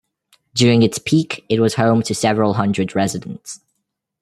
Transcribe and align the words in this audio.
During 0.55 0.81
its 0.81 0.97
peak, 0.97 1.45
it 1.47 1.59
was 1.59 1.75
home 1.75 2.01
to 2.01 2.15
several 2.15 2.55
hundred 2.55 2.95
residents. 2.95 3.59